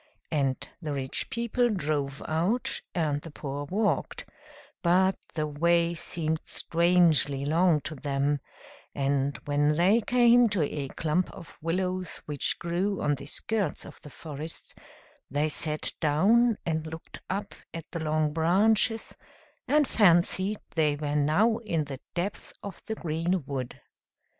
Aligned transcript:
And 0.31 0.67
the 0.81 0.93
rich 0.93 1.29
people 1.29 1.69
drove 1.69 2.23
out, 2.27 2.81
and 2.95 3.21
the 3.21 3.29
poor 3.29 3.65
walked, 3.65 4.25
but 4.81 5.15
the 5.35 5.45
way 5.45 5.93
seemed 5.93 6.39
strangely 6.43 7.45
long 7.45 7.81
to 7.81 7.93
them; 7.93 8.39
and 8.95 9.37
when 9.45 9.73
they 9.73 10.01
came 10.01 10.49
to 10.49 10.63
a 10.63 10.87
clump 10.87 11.29
of 11.31 11.55
willows 11.61 12.17
which 12.25 12.57
grew 12.57 12.99
on 12.99 13.13
the 13.13 13.27
skirts 13.27 13.85
of 13.85 14.01
the 14.01 14.09
forest, 14.09 14.73
they 15.29 15.47
sat 15.49 15.93
down, 15.99 16.57
and 16.65 16.87
looked 16.87 17.19
up 17.29 17.53
at 17.71 17.85
the 17.91 17.99
long 17.99 18.33
branches, 18.33 19.13
and 19.67 19.87
fancied 19.87 20.57
they 20.73 20.95
were 20.95 21.15
now 21.15 21.57
in 21.57 21.83
the 21.83 21.99
depth 22.15 22.53
of 22.63 22.81
the 22.87 22.95
green 22.95 23.43
wood. 23.45 23.79